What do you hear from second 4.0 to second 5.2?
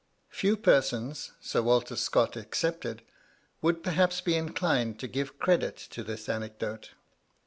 be inclined to